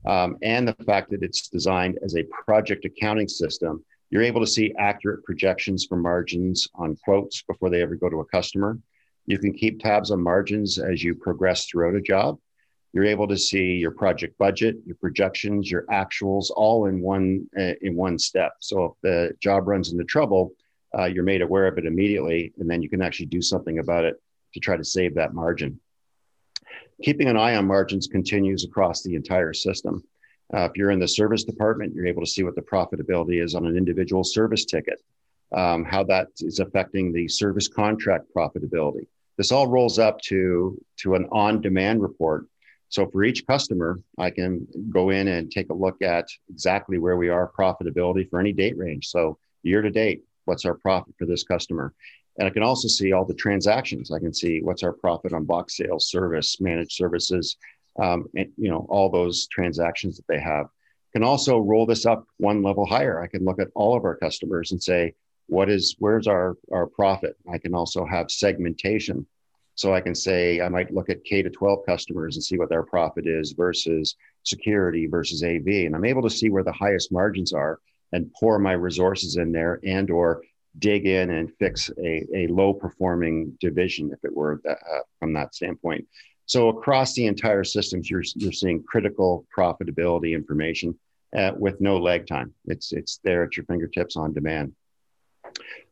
um, 0.06 0.38
and 0.42 0.68
the 0.68 0.76
fact 0.86 1.10
that 1.12 1.24
it's 1.24 1.48
designed 1.48 1.98
as 2.04 2.18
a 2.18 2.24
project 2.24 2.84
accounting 2.84 3.30
system, 3.30 3.86
you're 4.10 4.24
able 4.24 4.42
to 4.42 4.48
see 4.48 4.74
accurate 4.78 5.24
projections 5.24 5.86
for 5.86 5.96
margins 5.96 6.68
on 6.76 6.98
quotes 7.06 7.44
before 7.44 7.70
they 7.70 7.82
ever 7.82 7.96
go 7.96 8.10
to 8.10 8.20
a 8.20 8.26
customer. 8.26 8.78
You 9.26 9.40
can 9.40 9.54
keep 9.54 9.80
tabs 9.80 10.12
on 10.12 10.22
margins 10.22 10.78
as 10.78 11.02
you 11.02 11.16
progress 11.16 11.66
throughout 11.66 11.96
a 11.96 12.02
job 12.02 12.38
you're 12.94 13.06
able 13.06 13.28
to 13.28 13.38
see 13.38 13.74
your 13.74 13.92
project 13.92 14.38
budget, 14.38 14.76
your 14.86 14.96
projections, 14.96 15.72
your 15.72 15.84
actuals, 15.84 16.52
all 16.56 16.88
in 16.88 17.02
one 17.02 17.48
uh, 17.58 17.74
in 17.82 17.96
one 17.96 18.20
step. 18.20 18.54
So 18.60 18.86
if 18.86 18.92
the 19.02 19.38
job 19.40 19.68
runs 19.68 19.92
into 19.92 20.04
trouble, 20.04 20.54
uh, 20.98 21.06
you're 21.06 21.24
made 21.24 21.42
aware 21.42 21.68
of 21.68 21.78
it 21.78 21.86
immediately, 21.86 22.54
and 22.60 22.70
then 22.70 22.82
you 22.82 22.90
can 22.90 23.02
actually 23.02 23.28
do 23.28 23.42
something 23.42 23.80
about 23.80 24.04
it 24.04 24.22
to 24.54 24.60
try 24.60 24.76
to 24.76 24.84
save 24.84 25.16
that 25.16 25.34
margin. 25.34 25.80
Keeping 27.02 27.30
an 27.30 27.38
eye 27.38 27.56
on 27.56 27.66
margins 27.66 28.08
continues 28.08 28.66
across 28.66 29.02
the 29.02 29.16
entire 29.16 29.54
system. 29.54 30.04
Uh, 30.54 30.66
if 30.66 30.72
you're 30.76 30.92
in 30.92 31.00
the 31.00 31.08
service 31.08 31.46
department, 31.46 31.96
you're 31.96 32.06
able 32.06 32.22
to 32.22 32.30
see 32.30 32.44
what 32.44 32.56
the 32.56 32.62
profitability 32.62 33.42
is 33.42 33.56
on 33.56 33.66
an 33.66 33.78
individual 33.78 34.24
service 34.24 34.66
ticket, 34.66 35.02
um, 35.56 35.86
how 35.86 36.04
that 36.04 36.28
is 36.42 36.60
affecting 36.60 37.14
the 37.14 37.28
service 37.28 37.70
contract 37.70 38.26
profitability. 38.36 39.08
This 39.38 39.54
all 39.54 39.68
rolls 39.68 39.98
up 39.98 40.20
to, 40.24 40.78
to 40.98 41.16
an 41.16 41.26
on 41.32 41.62
demand 41.62 42.02
report 42.02 42.48
so 42.92 43.08
for 43.08 43.24
each 43.24 43.48
customer, 43.48 44.02
I 44.18 44.30
can 44.30 44.68
go 44.90 45.12
in 45.12 45.30
and 45.30 45.50
take 45.50 45.70
a 45.70 45.74
look 45.74 46.02
at 46.02 46.28
exactly 46.50 47.00
where 47.00 47.16
we 47.16 47.30
are 47.30 47.52
profitability 47.58 48.30
for 48.30 48.38
any 48.38 48.52
date 48.52 48.78
range. 48.78 49.08
So 49.08 49.38
year 49.64 49.82
to 49.82 49.90
date, 49.90 50.24
what's 50.44 50.66
our 50.66 50.76
profit 50.76 51.16
for 51.18 51.26
this 51.26 51.44
customer? 51.44 51.94
And 52.38 52.48
I 52.48 52.52
can 52.52 52.64
also 52.64 52.90
see 52.90 53.14
all 53.14 53.24
the 53.24 53.34
transactions. 53.34 54.12
I 54.12 54.20
can 54.20 54.34
see 54.34 54.60
what's 54.62 54.84
our 54.84 54.92
profit 54.92 55.32
on 55.32 55.46
box 55.46 55.78
sales, 55.78 56.10
service, 56.10 56.60
managed 56.60 56.92
services, 56.92 57.56
um, 57.98 58.28
and 58.36 58.52
you 58.58 58.70
know 58.70 58.86
all 58.90 59.10
those 59.10 59.48
transactions 59.48 60.18
that 60.18 60.28
they 60.28 60.40
have. 60.40 60.68
Can 61.14 61.24
also 61.24 61.60
roll 61.60 61.86
this 61.86 62.06
up 62.06 62.26
one 62.38 62.62
level 62.62 62.86
higher. 62.86 63.22
I 63.22 63.28
can 63.28 63.46
look 63.46 63.60
at 63.60 63.70
all 63.74 63.96
of 63.96 64.04
our 64.04 64.18
customers 64.18 64.74
and 64.74 64.84
say, 64.84 65.14
what 65.48 65.70
is 65.70 65.96
where's 66.00 66.28
our 66.28 66.58
our 66.74 66.88
profit? 66.88 67.38
I 67.52 67.58
can 67.58 67.74
also 67.74 68.06
have 68.06 68.32
segmentation 68.32 69.26
so 69.82 69.94
I 69.94 70.02
can 70.02 70.16
say 70.16 70.62
I 70.62 70.70
might 70.70 70.94
look 70.94 71.10
at 71.10 71.24
K 71.24 71.42
to 71.42 71.50
12 71.50 71.80
customers 71.86 72.36
and 72.36 72.44
see 72.44 72.58
what 72.58 72.70
their 72.70 72.84
profit 72.84 73.26
is 73.28 73.54
versus 73.54 74.16
security 74.44 75.08
versus 75.08 75.44
AV, 75.44 75.68
and 75.86 75.96
I'm 75.96 76.06
able 76.06 76.22
to 76.24 76.30
see 76.30 76.50
where 76.50 76.64
the 76.64 76.72
highest 76.72 77.12
margins 77.12 77.52
are 77.54 77.80
and 78.14 78.32
pour 78.40 78.60
my 78.60 78.74
resources 78.74 79.38
in 79.38 79.52
there 79.52 79.80
and 79.86 80.10
or 80.12 80.44
dig 80.80 81.06
in 81.08 81.32
and 81.32 81.52
fix 81.60 81.90
a, 81.98 82.26
a 82.36 82.48
low 82.48 82.74
performing 82.74 83.58
division 83.60 84.12
if 84.14 84.20
it 84.24 84.36
were 84.36 84.62
that, 84.64 84.78
uh, 84.92 85.00
from 85.20 85.34
that 85.34 85.56
standpoint. 85.56 86.06
So 86.46 86.70
across 86.70 87.14
the 87.14 87.26
entire 87.28 87.64
systems, 87.64 88.10
you're, 88.10 88.24
you're 88.36 88.52
seeing 88.52 88.84
critical 88.84 89.46
profitability 89.58 90.34
information. 90.34 90.98
uh, 91.36 91.52
with 91.58 91.80
no 91.80 91.98
lag 91.98 92.28
time. 92.28 92.54
It's 92.66 92.92
it's 92.92 93.20
there 93.24 93.44
at 93.44 93.56
your 93.56 93.66
fingertips 93.66 94.16
on 94.16 94.34
demand. 94.34 94.74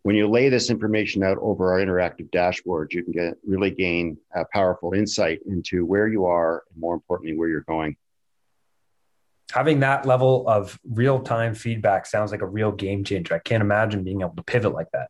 When 0.03 0.15
you 0.15 0.27
lay 0.27 0.49
this 0.49 0.69
information 0.69 1.23
out 1.23 1.37
over 1.41 1.73
our 1.73 1.79
interactive 1.79 2.31
dashboard, 2.31 2.93
you 2.93 3.03
can 3.03 3.11
get 3.11 3.37
really 3.45 3.71
gain 3.71 4.17
a 4.33 4.45
powerful 4.53 4.93
insight 4.93 5.39
into 5.45 5.85
where 5.85 6.07
you 6.07 6.25
are 6.25 6.63
and 6.71 6.79
more 6.79 6.93
importantly 6.93 7.37
where 7.37 7.49
you're 7.49 7.61
going 7.61 7.97
having 9.51 9.79
that 9.79 10.05
level 10.05 10.47
of 10.47 10.79
real 10.87 11.19
time 11.19 11.55
feedback 11.55 12.05
sounds 12.05 12.31
like 12.31 12.41
a 12.41 12.47
real 12.47 12.71
game 12.71 13.03
changer. 13.03 13.33
I 13.35 13.39
can't 13.39 13.61
imagine 13.61 14.03
being 14.03 14.21
able 14.21 14.35
to 14.35 14.43
pivot 14.43 14.73
like 14.73 14.91
that. 14.91 15.09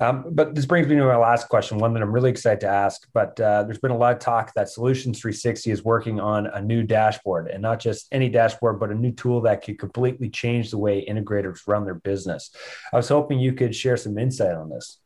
Um, 0.00 0.24
but 0.32 0.54
this 0.54 0.66
brings 0.66 0.88
me 0.88 0.96
to 0.96 1.04
my 1.04 1.16
last 1.16 1.48
question, 1.48 1.78
one 1.78 1.92
that 1.94 2.02
I'm 2.02 2.10
really 2.10 2.30
excited 2.30 2.60
to 2.60 2.68
ask. 2.68 3.06
But 3.12 3.38
uh, 3.38 3.64
there's 3.64 3.78
been 3.78 3.90
a 3.90 3.96
lot 3.96 4.12
of 4.12 4.18
talk 4.18 4.52
that 4.54 4.68
Solutions 4.68 5.20
360 5.20 5.70
is 5.70 5.84
working 5.84 6.18
on 6.18 6.46
a 6.46 6.60
new 6.60 6.82
dashboard, 6.82 7.48
and 7.48 7.62
not 7.62 7.80
just 7.80 8.08
any 8.10 8.28
dashboard, 8.28 8.80
but 8.80 8.90
a 8.90 8.94
new 8.94 9.12
tool 9.12 9.42
that 9.42 9.62
could 9.62 9.78
completely 9.78 10.30
change 10.30 10.70
the 10.70 10.78
way 10.78 11.04
integrators 11.06 11.60
run 11.66 11.84
their 11.84 11.94
business. 11.94 12.50
I 12.92 12.96
was 12.96 13.08
hoping 13.08 13.38
you 13.38 13.52
could 13.52 13.76
share 13.76 13.96
some 13.96 14.18
insight 14.18 14.54
on 14.54 14.70
this. 14.70 14.98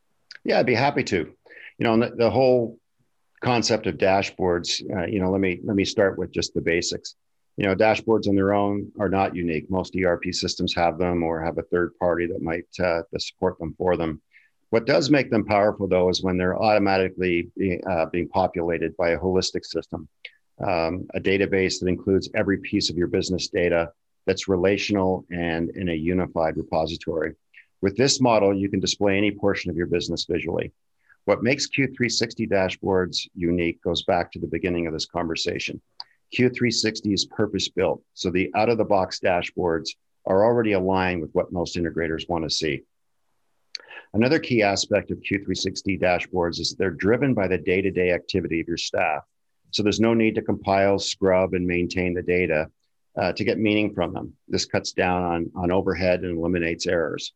Yeah, 0.44 0.61
I'd 0.61 0.66
be 0.66 0.75
happy 0.75 1.04
to. 1.04 1.33
You 1.78 1.85
know, 1.85 1.99
the, 1.99 2.14
the 2.16 2.30
whole 2.30 2.78
concept 3.42 3.87
of 3.87 3.97
dashboards. 3.97 4.80
Uh, 4.97 5.06
you 5.06 5.21
know, 5.21 5.30
let 5.30 5.40
me 5.40 5.61
let 5.64 5.75
me 5.76 5.85
start 5.85 6.18
with 6.18 6.33
just 6.33 6.54
the 6.54 6.61
basics 6.61 7.16
you 7.56 7.66
know 7.66 7.75
dashboards 7.75 8.28
on 8.28 8.34
their 8.34 8.52
own 8.52 8.90
are 8.99 9.08
not 9.08 9.34
unique. 9.34 9.70
Most 9.70 9.94
erp 9.96 10.25
systems 10.32 10.75
have 10.75 10.99
them 10.99 11.23
or 11.23 11.42
have 11.42 11.58
a 11.58 11.62
third 11.62 11.92
party 11.99 12.26
that 12.26 12.42
might 12.42 12.66
uh, 12.80 13.02
support 13.18 13.58
them 13.58 13.75
for 13.78 13.96
them. 13.96 14.20
What 14.70 14.87
does 14.87 15.11
make 15.11 15.30
them 15.30 15.44
powerful 15.44 15.87
though 15.87 16.08
is 16.08 16.23
when 16.23 16.37
they're 16.37 16.61
automatically 16.61 17.50
being, 17.56 17.80
uh, 17.88 18.06
being 18.06 18.28
populated 18.28 18.96
by 18.96 19.11
a 19.11 19.18
holistic 19.18 19.64
system 19.64 20.08
um, 20.64 21.06
a 21.14 21.20
database 21.20 21.80
that 21.80 21.88
includes 21.88 22.30
every 22.34 22.58
piece 22.58 22.90
of 22.90 22.96
your 22.96 23.08
business 23.08 23.49
data 23.49 23.90
that's 24.26 24.49
relational 24.49 25.25
and 25.30 25.70
in 25.70 25.88
a 25.88 25.94
unified 25.94 26.56
repository. 26.56 27.34
With 27.82 27.96
this 27.96 28.20
model 28.20 28.56
you 28.56 28.68
can 28.68 28.80
display 28.80 29.16
any 29.16 29.30
portion 29.30 29.70
of 29.70 29.76
your 29.76 29.87
business 29.87 30.26
visually. 30.28 30.73
What 31.26 31.42
makes 31.42 31.68
q360 31.68 32.50
dashboards 32.50 33.28
unique 33.34 33.82
goes 33.82 34.02
back 34.02 34.30
to 34.32 34.38
the 34.38 34.46
beginning 34.46 34.87
of 34.87 34.92
this 34.92 35.06
conversation 35.06 35.80
Q360 36.34 37.12
is 37.12 37.24
purpose 37.26 37.68
built. 37.68 38.02
So 38.14 38.30
the 38.30 38.50
out 38.54 38.68
of 38.68 38.78
the 38.78 38.84
box 38.84 39.20
dashboards 39.20 39.90
are 40.26 40.44
already 40.44 40.72
aligned 40.72 41.20
with 41.20 41.30
what 41.32 41.52
most 41.52 41.76
integrators 41.76 42.28
want 42.28 42.44
to 42.44 42.50
see. 42.50 42.82
Another 44.14 44.38
key 44.38 44.62
aspect 44.62 45.10
of 45.10 45.18
Q360 45.18 46.00
dashboards 46.00 46.60
is 46.60 46.74
they're 46.78 46.90
driven 46.90 47.34
by 47.34 47.48
the 47.48 47.58
day 47.58 47.82
to 47.82 47.90
day 47.90 48.12
activity 48.12 48.60
of 48.60 48.68
your 48.68 48.76
staff. 48.76 49.22
So 49.72 49.82
there's 49.82 50.00
no 50.00 50.14
need 50.14 50.36
to 50.36 50.42
compile, 50.42 50.98
scrub, 50.98 51.54
and 51.54 51.66
maintain 51.66 52.14
the 52.14 52.22
data 52.22 52.70
uh, 53.20 53.32
to 53.32 53.44
get 53.44 53.58
meaning 53.58 53.92
from 53.92 54.12
them. 54.12 54.32
This 54.48 54.66
cuts 54.66 54.92
down 54.92 55.22
on, 55.22 55.50
on 55.56 55.72
overhead 55.72 56.22
and 56.22 56.38
eliminates 56.38 56.86
errors. 56.86 57.32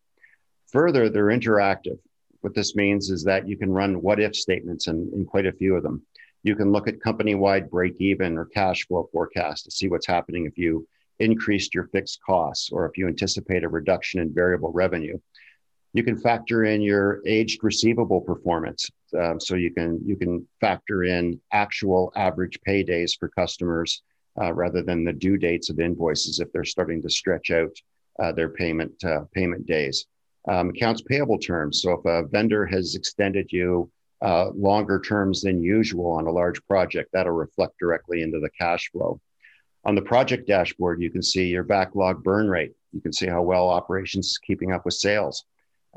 Further, 0.72 1.08
they're 1.08 1.26
interactive. 1.26 1.98
What 2.42 2.54
this 2.54 2.76
means 2.76 3.10
is 3.10 3.24
that 3.24 3.48
you 3.48 3.56
can 3.56 3.72
run 3.72 4.00
what 4.00 4.20
if 4.20 4.36
statements 4.36 4.86
in, 4.86 5.10
in 5.14 5.24
quite 5.24 5.46
a 5.46 5.52
few 5.52 5.74
of 5.74 5.82
them. 5.82 6.06
You 6.48 6.56
can 6.56 6.72
look 6.72 6.88
at 6.88 7.02
company 7.02 7.34
wide 7.34 7.68
break 7.68 8.00
even 8.00 8.38
or 8.38 8.46
cash 8.46 8.86
flow 8.86 9.06
forecast 9.12 9.66
to 9.66 9.70
see 9.70 9.90
what's 9.90 10.06
happening 10.06 10.46
if 10.46 10.56
you 10.56 10.88
increased 11.18 11.74
your 11.74 11.88
fixed 11.88 12.20
costs 12.22 12.70
or 12.72 12.86
if 12.86 12.96
you 12.96 13.06
anticipate 13.06 13.64
a 13.64 13.68
reduction 13.68 14.18
in 14.22 14.32
variable 14.32 14.72
revenue. 14.72 15.18
You 15.92 16.02
can 16.02 16.16
factor 16.16 16.64
in 16.64 16.80
your 16.80 17.20
aged 17.26 17.62
receivable 17.62 18.22
performance. 18.22 18.88
Um, 19.20 19.38
so 19.38 19.56
you 19.56 19.70
can 19.74 20.00
you 20.06 20.16
can 20.16 20.48
factor 20.58 21.04
in 21.04 21.38
actual 21.52 22.14
average 22.16 22.58
paydays 22.66 23.12
for 23.18 23.28
customers 23.28 24.00
uh, 24.40 24.54
rather 24.54 24.82
than 24.82 25.04
the 25.04 25.12
due 25.12 25.36
dates 25.36 25.68
of 25.68 25.80
invoices 25.80 26.40
if 26.40 26.50
they're 26.52 26.64
starting 26.64 27.02
to 27.02 27.10
stretch 27.10 27.50
out 27.50 27.76
uh, 28.20 28.32
their 28.32 28.48
payment 28.48 28.94
uh, 29.04 29.24
payment 29.34 29.66
days. 29.66 30.06
Um, 30.48 30.70
accounts 30.70 31.02
payable 31.02 31.38
terms. 31.38 31.82
So 31.82 31.92
if 31.92 32.06
a 32.06 32.26
vendor 32.26 32.64
has 32.64 32.94
extended 32.94 33.52
you 33.52 33.90
uh, 34.20 34.50
longer 34.50 35.00
terms 35.00 35.42
than 35.42 35.62
usual 35.62 36.10
on 36.12 36.26
a 36.26 36.30
large 36.30 36.64
project, 36.66 37.10
that'll 37.12 37.32
reflect 37.32 37.78
directly 37.78 38.22
into 38.22 38.40
the 38.40 38.50
cash 38.50 38.90
flow. 38.90 39.20
On 39.84 39.94
the 39.94 40.02
project 40.02 40.46
dashboard, 40.46 41.00
you 41.00 41.10
can 41.10 41.22
see 41.22 41.46
your 41.46 41.62
backlog 41.62 42.22
burn 42.22 42.48
rate. 42.48 42.72
You 42.92 43.00
can 43.00 43.12
see 43.12 43.26
how 43.26 43.42
well 43.42 43.68
operations 43.68 44.26
is 44.26 44.38
keeping 44.38 44.72
up 44.72 44.84
with 44.84 44.94
sales. 44.94 45.44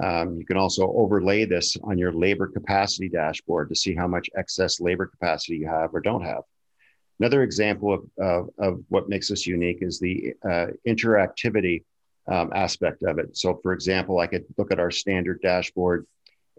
Um, 0.02 0.38
you 0.38 0.46
can 0.46 0.58
also 0.58 0.92
overlay 0.96 1.46
this 1.46 1.78
on 1.84 1.98
your 1.98 2.12
labor 2.12 2.48
capacity 2.48 3.10
dashboard 3.10 3.70
to 3.70 3.76
see 3.76 3.94
how 3.94 4.08
much 4.08 4.30
excess 4.38 4.80
labor 4.80 5.06
capacity 5.06 5.58
you 5.58 5.68
have 5.68 5.94
or 5.94 6.00
don't 6.00 6.24
have. 6.24 6.44
Another 7.20 7.44
example 7.44 7.94
of, 7.94 8.02
of, 8.18 8.50
of 8.58 8.84
what 8.90 9.10
makes 9.10 9.30
us 9.30 9.46
unique 9.46 9.80
is 9.82 10.00
the 10.00 10.34
uh, 10.44 10.68
interactivity 10.88 11.84
um, 12.28 12.52
aspect 12.54 13.04
of 13.04 13.20
it. 13.20 13.38
So, 13.38 13.60
for 13.62 13.74
example, 13.74 14.20
I 14.20 14.28
could 14.28 14.46
look 14.58 14.72
at 14.72 14.80
our 14.80 14.92
standard 14.92 15.42
dashboard 15.42 16.08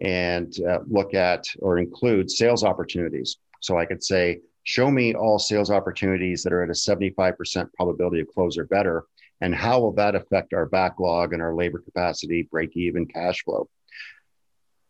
and 0.03 0.53
uh, 0.67 0.79
look 0.87 1.13
at 1.13 1.45
or 1.59 1.79
include 1.79 2.29
sales 2.29 2.63
opportunities. 2.63 3.37
So 3.61 3.77
I 3.77 3.85
could 3.85 4.03
say, 4.03 4.41
show 4.63 4.91
me 4.91 5.15
all 5.15 5.39
sales 5.39 5.71
opportunities 5.71 6.43
that 6.43 6.53
are 6.53 6.61
at 6.61 6.69
a 6.69 6.73
75% 6.73 7.69
probability 7.73 8.19
of 8.19 8.27
close 8.27 8.57
or 8.57 8.65
better. 8.65 9.05
And 9.41 9.55
how 9.55 9.79
will 9.79 9.93
that 9.93 10.15
affect 10.15 10.53
our 10.53 10.65
backlog 10.65 11.33
and 11.33 11.41
our 11.41 11.55
labor 11.55 11.79
capacity, 11.79 12.43
break 12.43 12.75
even 12.75 13.05
cash 13.05 13.43
flow? 13.43 13.69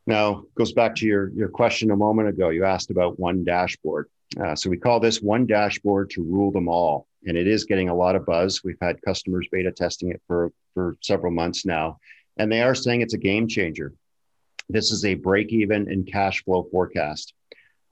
Now, 0.06 0.44
goes 0.56 0.74
back 0.74 0.96
to 0.96 1.06
your, 1.06 1.30
your 1.30 1.48
question 1.48 1.92
a 1.92 1.96
moment 1.96 2.30
ago. 2.30 2.50
You 2.50 2.66
asked 2.66 2.92
about 2.92 3.20
one 3.20 3.44
dashboard. 3.44 4.10
Uh, 4.40 4.56
so 4.56 4.70
we 4.70 4.78
call 4.78 5.00
this 5.00 5.22
one 5.22 5.46
dashboard 5.46 6.10
to 6.12 6.24
rule 6.24 6.52
them 6.52 6.68
all. 6.68 7.08
And 7.26 7.38
it 7.38 7.48
is 7.48 7.64
getting 7.64 7.90
a 7.90 7.96
lot 7.96 8.16
of 8.16 8.26
buzz. 8.26 8.64
We've 8.64 8.78
had 8.82 9.02
customers 9.02 9.48
beta 9.52 9.72
testing 9.72 10.10
it 10.10 10.22
for, 10.28 10.52
for 10.74 10.98
several 11.02 11.32
months 11.32 11.66
now. 11.66 12.00
And 12.38 12.52
they 12.52 12.62
are 12.62 12.76
saying 12.76 13.02
it's 13.02 13.14
a 13.14 13.20
game 13.20 13.48
changer. 13.48 13.94
This 14.74 14.92
is 14.92 15.06
a 15.06 15.14
break 15.14 15.54
even 15.54 15.88
and 15.88 16.12
cash 16.12 16.44
flow 16.44 16.64
forecast. 16.64 17.36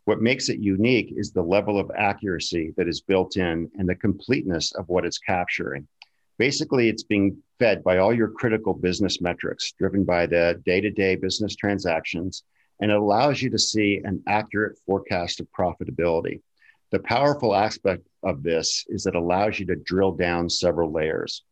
What 0.06 0.20
makes 0.20 0.50
it 0.50 0.58
unique 0.58 1.14
is 1.16 1.32
the 1.32 1.44
level 1.44 1.80
of 1.80 1.92
accuracy 1.96 2.74
that 2.76 2.88
is 2.88 3.02
built 3.02 3.38
in 3.38 3.70
and 3.78 3.88
the 3.88 3.94
completeness 3.94 4.72
of 4.72 4.90
what 4.90 5.06
it's 5.06 5.20
capturing. 5.20 5.88
Basically, 6.40 6.90
it's 6.90 7.04
being 7.04 7.38
fed 7.60 7.84
by 7.84 8.00
all 8.00 8.12
your 8.12 8.30
critical 8.30 8.74
business 8.74 9.22
metrics 9.22 9.74
driven 9.78 10.04
by 10.04 10.26
the 10.26 10.60
day 10.66 10.82
to 10.82 10.90
day 10.90 11.16
business 11.16 11.56
transactions, 11.56 12.42
and 12.80 12.90
it 12.90 12.98
allows 12.98 13.44
you 13.44 13.52
to 13.52 13.60
see 13.60 14.02
an 14.04 14.24
accurate 14.26 14.80
forecast 14.88 15.40
of 15.40 15.48
profitability. 15.52 16.42
The 16.90 16.98
powerful 16.98 17.54
aspect 17.54 18.08
of 18.24 18.42
this 18.42 18.86
is 18.90 19.06
it 19.06 19.14
allows 19.14 19.60
you 19.60 19.68
to 19.68 19.76
drill 19.76 20.14
down 20.14 20.50
several 20.50 20.92
layers. 20.92 21.44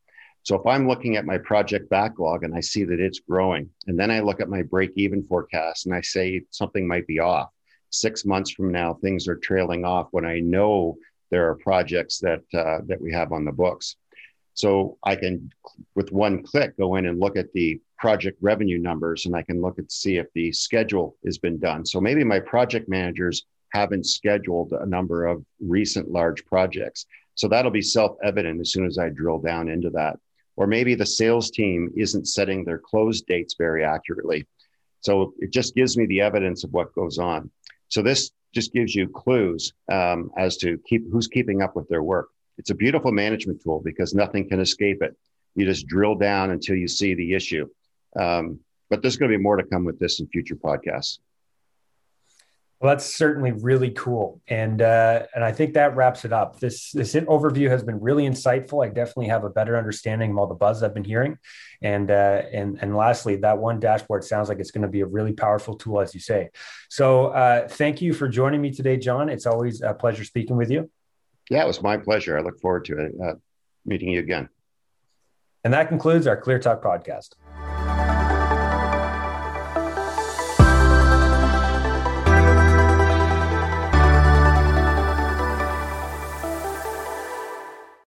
So 0.43 0.55
if 0.55 0.65
I'm 0.65 0.88
looking 0.88 1.15
at 1.15 1.25
my 1.25 1.38
project 1.38 1.89
backlog 1.89 2.43
and 2.43 2.55
I 2.55 2.60
see 2.60 2.84
that 2.86 3.00
it's 3.00 3.19
growing, 3.19 3.69
and 3.88 4.00
then 4.00 4.10
I 4.10 4.22
look 4.22 4.41
at 4.41 4.50
my 4.50 4.63
break 4.63 4.91
even 4.96 5.24
forecast 5.24 5.86
and 5.86 5.93
I 5.93 6.01
say 6.01 6.41
something 6.51 6.88
might 6.88 7.08
be 7.08 7.19
off, 7.19 7.50
six 7.91 8.25
months 8.25 8.51
from 8.51 8.72
now, 8.72 8.93
things 8.96 9.27
are 9.27 9.36
trailing 9.36 9.86
off 9.86 10.08
when 10.12 10.25
I 10.25 10.39
know 10.39 10.98
there 11.29 11.50
are 11.50 11.55
projects 11.55 12.19
that, 12.19 12.41
uh, 12.53 12.79
that 12.88 13.00
we 13.00 13.12
have 13.12 13.31
on 13.31 13.46
the 13.46 13.51
books. 13.51 13.96
So 14.53 14.98
I 15.03 15.15
can, 15.15 15.51
with 15.96 16.12
one 16.12 16.43
click, 16.43 16.75
go 16.77 16.96
in 16.96 17.05
and 17.05 17.19
look 17.19 17.38
at 17.38 17.53
the 17.53 17.79
project 17.98 18.38
revenue 18.41 18.79
numbers 18.79 19.25
and 19.25 19.36
I 19.36 19.43
can 19.43 19.62
look 19.62 19.77
at 19.77 19.91
see 19.91 20.17
if 20.17 20.27
the 20.34 20.51
schedule 20.51 21.15
has 21.25 21.38
been 21.38 21.60
done. 21.60 21.86
So 21.86 22.01
maybe 22.01 22.24
my 22.24 22.39
project 22.39 22.89
managers 22.89 23.46
haven't 23.74 24.05
scheduled 24.05 24.74
a 24.74 24.86
number 24.86 25.27
of 25.27 25.46
recent 25.60 26.10
large 26.10 26.43
projects. 26.46 27.05
So 27.36 27.48
that'll 27.48 27.72
be 27.72 27.81
self 27.81 28.17
evident 28.24 28.60
as 28.60 28.72
soon 28.72 28.86
as 28.86 28.98
I 28.98 29.10
drill 29.10 29.39
down 29.39 29.69
into 29.69 29.89
that 29.91 30.17
or 30.59 30.67
maybe 30.67 30.93
the 30.93 31.05
sales 31.05 31.49
team 31.51 31.89
isn't 31.95 32.27
setting 32.27 32.65
their 32.65 32.77
close 32.77 33.21
dates 33.21 33.55
very 33.57 33.81
accurately. 33.81 34.45
So 34.99 35.33
it 35.39 35.51
just 35.53 35.73
gives 35.73 35.95
me 35.97 36.05
the 36.05 36.19
evidence 36.19 36.65
of 36.65 36.73
what 36.73 36.93
goes 36.93 37.17
on. 37.17 37.49
So 37.87 38.01
this 38.01 38.31
just 38.53 38.73
gives 38.73 38.93
you 38.93 39.07
clues 39.07 39.71
um, 39.89 40.31
as 40.37 40.57
to 40.57 40.77
keep 40.85 41.09
who's 41.09 41.27
keeping 41.27 41.61
up 41.61 41.77
with 41.77 41.87
their 41.87 42.03
work. 42.03 42.27
It's 42.57 42.71
a 42.71 42.75
beautiful 42.75 43.13
management 43.13 43.61
tool 43.63 43.81
because 43.85 44.13
nothing 44.13 44.49
can 44.49 44.59
escape 44.59 45.01
it. 45.01 45.15
You 45.55 45.65
just 45.65 45.87
drill 45.87 46.15
down 46.15 46.51
until 46.51 46.75
you 46.75 46.89
see 46.89 47.13
the 47.13 47.33
issue. 47.33 47.65
Um, 48.19 48.59
but 48.89 49.01
there's 49.01 49.15
going 49.15 49.31
to 49.31 49.37
be 49.37 49.41
more 49.41 49.55
to 49.55 49.63
come 49.63 49.85
with 49.85 49.97
this 49.97 50.19
in 50.19 50.27
future 50.27 50.57
podcasts. 50.57 51.19
Well, 52.79 52.93
that's 52.93 53.13
certainly 53.13 53.51
really 53.51 53.91
cool, 53.91 54.39
and 54.48 54.81
uh, 54.81 55.24
and 55.36 55.43
I 55.43 55.51
think 55.51 55.74
that 55.74 55.98
wraps 55.98 56.24
it 56.24 56.31
up. 56.31 56.62
This 56.62 56.93
this 56.93 57.13
overview 57.13 57.69
has 57.69 57.83
been 57.83 58.00
really 58.00 58.24
insightful. 58.24 58.86
I 58.86 58.88
definitely 58.88 59.27
have 59.27 59.43
a 59.43 59.50
better 59.50 59.77
understanding 59.77 60.31
of 60.31 60.38
all 60.38 60.48
the 60.48 60.55
buzz 60.55 60.81
I've 60.81 60.93
been 60.93 61.03
hearing, 61.03 61.38
and 61.81 62.09
uh, 62.09 62.43
and 62.53 62.79
and 62.81 62.95
lastly, 62.95 63.36
that 63.38 63.57
one 63.57 63.81
dashboard 63.81 64.24
sounds 64.24 64.48
like 64.48 64.59
it's 64.59 64.71
going 64.71 64.83
to 64.83 64.88
be 64.88 65.01
a 65.01 65.05
really 65.05 65.33
powerful 65.33 65.75
tool, 65.75 66.00
as 66.00 66.13
you 66.13 66.21
say. 66.21 66.51
So, 66.89 67.27
uh, 67.27 67.67
thank 67.67 68.01
you 68.01 68.13
for 68.13 68.29
joining 68.29 68.62
me 68.62 68.71
today, 68.71 68.95
John. 68.95 69.27
It's 69.27 69.45
always 69.45 69.81
a 69.81 69.93
pleasure 69.93 70.24
speaking 70.24 70.55
with 70.55 70.71
you. 70.71 70.89
Yeah, 71.50 71.63
it 71.63 71.67
was 71.67 71.81
my 71.81 71.98
pleasure. 71.98 72.38
I 72.38 72.41
look 72.41 72.62
forward 72.62 72.86
to 72.86 72.98
it, 72.98 73.12
uh, 73.21 73.33
meeting 73.86 74.09
you 74.09 74.19
again. 74.19 74.48
And 75.65 75.74
that 75.74 75.89
concludes 75.89 76.27
our 76.27 76.38
Clear 76.38 76.59
Talk 76.59 76.81
podcast. 76.81 77.36